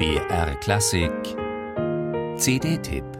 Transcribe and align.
BR 0.00 0.54
Klassik. 0.62 1.36
CD-Tipp 2.38 3.19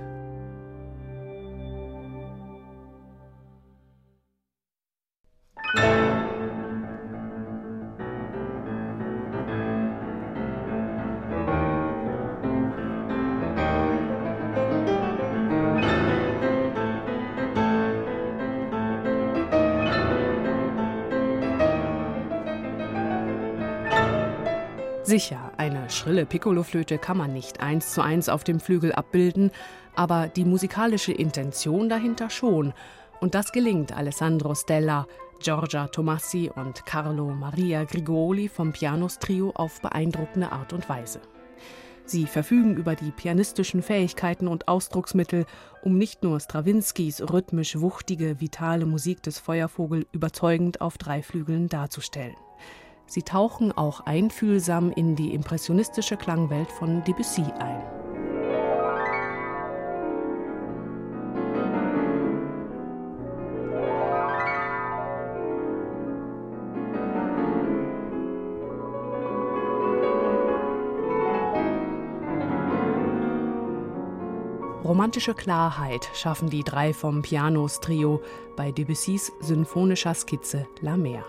Sicher, 25.10 25.50
eine 25.56 25.90
schrille 25.90 26.24
Piccoloflöte 26.24 26.96
kann 26.96 27.16
man 27.16 27.32
nicht 27.32 27.58
eins 27.58 27.94
zu 27.94 28.00
eins 28.00 28.28
auf 28.28 28.44
dem 28.44 28.60
Flügel 28.60 28.92
abbilden, 28.92 29.50
aber 29.96 30.28
die 30.28 30.44
musikalische 30.44 31.10
Intention 31.10 31.88
dahinter 31.88 32.30
schon. 32.30 32.72
Und 33.20 33.34
das 33.34 33.50
gelingt 33.50 33.92
Alessandro 33.92 34.54
Stella, 34.54 35.08
Giorgia 35.40 35.88
Tomassi 35.88 36.48
und 36.54 36.86
Carlo 36.86 37.30
Maria 37.30 37.82
Grigoli 37.82 38.48
vom 38.48 38.70
Pianos 38.70 39.18
Trio 39.18 39.50
auf 39.50 39.80
beeindruckende 39.80 40.52
Art 40.52 40.72
und 40.72 40.88
Weise. 40.88 41.20
Sie 42.04 42.26
verfügen 42.26 42.76
über 42.76 42.94
die 42.94 43.10
pianistischen 43.10 43.82
Fähigkeiten 43.82 44.46
und 44.46 44.68
Ausdrucksmittel, 44.68 45.44
um 45.82 45.98
nicht 45.98 46.22
nur 46.22 46.38
Strawinskys 46.38 47.20
rhythmisch 47.32 47.80
wuchtige, 47.80 48.40
vitale 48.40 48.86
Musik 48.86 49.24
des 49.24 49.40
Feuervogel 49.40 50.06
überzeugend 50.12 50.80
auf 50.80 50.98
drei 50.98 51.20
Flügeln 51.20 51.68
darzustellen. 51.68 52.36
Sie 53.10 53.24
tauchen 53.24 53.76
auch 53.76 54.06
einfühlsam 54.06 54.92
in 54.92 55.16
die 55.16 55.34
impressionistische 55.34 56.16
Klangwelt 56.16 56.70
von 56.70 57.02
Debussy 57.02 57.42
ein. 57.42 57.82
Romantische 74.84 75.34
Klarheit 75.34 76.08
schaffen 76.14 76.48
die 76.48 76.62
drei 76.62 76.94
vom 76.94 77.22
Pianos 77.22 77.80
Trio 77.80 78.22
bei 78.54 78.70
Debussys 78.70 79.32
symphonischer 79.40 80.14
Skizze 80.14 80.68
La 80.80 80.96
Mer. 80.96 81.24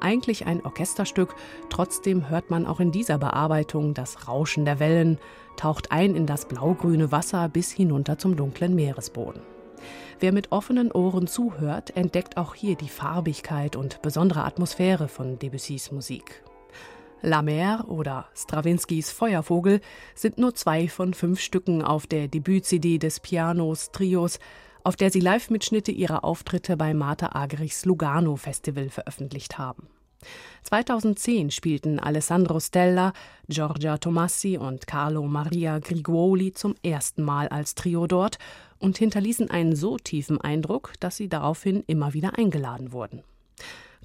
Eigentlich 0.00 0.46
ein 0.46 0.64
Orchesterstück, 0.64 1.34
trotzdem 1.70 2.28
hört 2.28 2.50
man 2.50 2.66
auch 2.66 2.80
in 2.80 2.92
dieser 2.92 3.18
Bearbeitung 3.18 3.94
das 3.94 4.28
Rauschen 4.28 4.64
der 4.64 4.78
Wellen, 4.78 5.18
taucht 5.56 5.90
ein 5.90 6.14
in 6.14 6.26
das 6.26 6.46
blaugrüne 6.46 7.12
Wasser 7.12 7.48
bis 7.48 7.72
hinunter 7.72 8.18
zum 8.18 8.36
dunklen 8.36 8.74
Meeresboden. 8.74 9.42
Wer 10.20 10.32
mit 10.32 10.52
offenen 10.52 10.92
Ohren 10.92 11.26
zuhört, 11.26 11.96
entdeckt 11.96 12.36
auch 12.36 12.54
hier 12.54 12.76
die 12.76 12.88
Farbigkeit 12.88 13.76
und 13.76 14.02
besondere 14.02 14.44
Atmosphäre 14.44 15.08
von 15.08 15.38
Debussys 15.38 15.92
Musik. 15.92 16.42
La 17.22 17.42
Mer 17.42 17.86
oder 17.88 18.26
Strawinskys 18.34 19.10
Feuervogel 19.10 19.80
sind 20.14 20.38
nur 20.38 20.54
zwei 20.54 20.88
von 20.88 21.14
fünf 21.14 21.40
Stücken 21.40 21.82
auf 21.82 22.06
der 22.06 22.28
Debüt-CD 22.28 22.98
des 22.98 23.20
Pianos 23.20 23.90
Trios, 23.90 24.38
auf 24.86 24.94
der 24.94 25.10
sie 25.10 25.18
Live-Mitschnitte 25.18 25.90
ihrer 25.90 26.22
Auftritte 26.22 26.76
bei 26.76 26.94
Martha 26.94 27.30
Agerichs 27.34 27.84
Lugano 27.84 28.36
Festival 28.36 28.88
veröffentlicht 28.88 29.58
haben. 29.58 29.88
2010 30.62 31.50
spielten 31.50 31.98
Alessandro 31.98 32.60
Stella, 32.60 33.12
Giorgia 33.48 33.98
Tomassi 33.98 34.56
und 34.58 34.86
Carlo 34.86 35.26
Maria 35.26 35.80
Griguoli 35.80 36.52
zum 36.52 36.76
ersten 36.84 37.24
Mal 37.24 37.48
als 37.48 37.74
Trio 37.74 38.06
dort 38.06 38.38
und 38.78 38.96
hinterließen 38.96 39.50
einen 39.50 39.74
so 39.74 39.96
tiefen 39.96 40.40
Eindruck, 40.40 40.92
dass 41.00 41.16
sie 41.16 41.28
daraufhin 41.28 41.82
immer 41.88 42.14
wieder 42.14 42.38
eingeladen 42.38 42.92
wurden. 42.92 43.24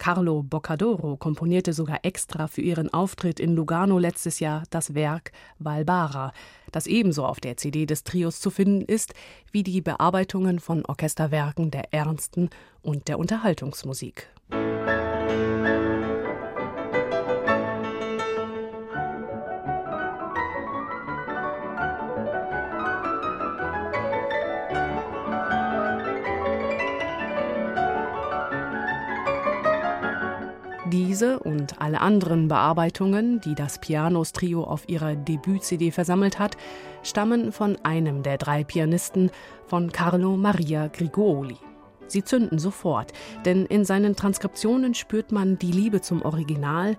Carlo 0.02 0.42
Boccadoro 0.42 1.16
komponierte 1.16 1.74
sogar 1.74 2.00
extra 2.02 2.48
für 2.48 2.62
ihren 2.62 2.92
Auftritt 2.92 3.40
in 3.40 3.54
Lugano 3.54 4.00
letztes 4.00 4.40
Jahr 4.40 4.64
das 4.72 4.96
Werk 4.96 5.32
Valbara, 5.60 6.34
das 6.72 6.88
ebenso 6.88 7.24
auf 7.24 7.40
der 7.40 7.56
CD 7.56 7.86
des 7.86 8.04
Trios 8.04 8.42
zu 8.42 8.50
finden 8.50 8.82
ist 8.82 9.14
wie 9.52 9.62
die 9.62 9.80
Bearbeitungen 9.80 10.58
von 10.60 10.84
Orchesterwerken 10.88 11.70
der 11.70 11.94
ernsten 11.94 12.50
und 12.82 13.10
der 13.10 13.20
Unterhaltungsmusik. 13.20 14.28
Diese 30.92 31.40
und 31.40 31.80
alle 31.80 32.02
anderen 32.02 32.50
Bearbeitungen, 32.50 33.40
die 33.40 33.56
das 33.56 33.80
Pianos 33.80 34.34
Trio 34.34 34.66
auf 34.66 34.90
ihrer 34.90 35.16
Debüt-CD 35.16 35.90
versammelt 35.90 36.38
hat, 36.38 36.58
stammen 37.02 37.54
von 37.54 37.78
einem 37.84 38.24
der 38.24 38.38
drei 38.38 38.66
Pianisten, 38.66 39.32
von 39.68 39.94
Carlo 39.94 40.36
Maria 40.36 40.88
Grigoli. 40.88 41.56
Sie 42.08 42.26
zünden 42.26 42.60
sofort, 42.60 43.14
denn 43.46 43.66
in 43.68 43.86
seinen 43.86 44.18
Transkriptionen 44.18 44.94
spürt 44.94 45.32
man 45.32 45.58
die 45.58 45.72
Liebe 45.72 46.02
zum 46.02 46.24
Original, 46.24 46.98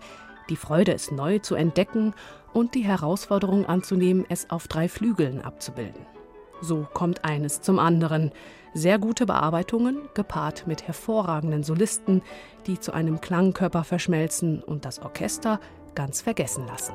die 0.49 0.57
Freude, 0.57 0.95
es 0.95 1.11
neu 1.11 1.41
zu 1.41 1.55
entdecken 1.55 2.15
und 2.55 2.75
die 2.75 2.85
Herausforderung 2.85 3.67
anzunehmen, 3.67 4.25
es 4.31 4.49
auf 4.49 4.69
drei 4.69 4.89
Flügeln 4.89 5.43
abzubilden. 5.43 6.01
So 6.63 6.87
kommt 6.95 7.25
eines 7.25 7.61
zum 7.61 7.79
anderen. 7.79 8.31
Sehr 8.73 8.99
gute 8.99 9.27
Bearbeitungen, 9.27 10.09
gepaart 10.15 10.67
mit 10.67 10.87
hervorragenden 10.87 11.65
Solisten, 11.65 12.23
die 12.67 12.81
zu 12.81 12.93
einem 12.93 13.21
Klangkörper 13.21 13.85
verschmelzen 13.85 14.63
und 14.63 14.87
das 14.87 15.01
Orchester 15.01 15.61
ganz 15.95 16.23
vergessen 16.23 16.67
lassen. 16.67 16.95